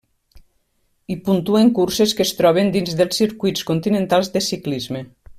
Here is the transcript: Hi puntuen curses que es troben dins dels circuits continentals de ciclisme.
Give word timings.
Hi 1.09 1.17
puntuen 1.27 1.69
curses 1.79 2.15
que 2.19 2.25
es 2.29 2.33
troben 2.39 2.73
dins 2.77 2.95
dels 3.01 3.19
circuits 3.23 3.65
continentals 3.71 4.33
de 4.39 4.43
ciclisme. 4.49 5.03